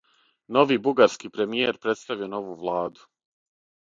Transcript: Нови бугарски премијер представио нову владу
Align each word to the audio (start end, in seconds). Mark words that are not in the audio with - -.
Нови 0.55 0.77
бугарски 0.85 1.29
премијер 1.35 1.77
представио 1.83 2.31
нову 2.31 2.57
владу 2.65 3.05